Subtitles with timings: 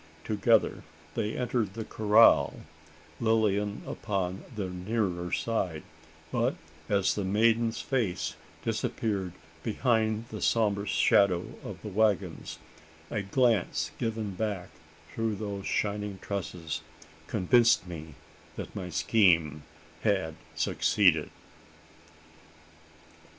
[0.23, 0.81] Together
[1.13, 2.61] they entered the corral
[3.19, 5.83] Lilian upon the nearer side;
[6.31, 6.55] but,
[6.89, 8.33] as the maiden's face
[8.65, 12.57] disappeared behind the sombre shadow of the waggons,
[13.11, 14.69] a glance given back
[15.13, 16.81] through those shining tresses
[17.27, 18.15] convinced me
[18.55, 19.61] that my scheme
[20.01, 21.29] had succeeded!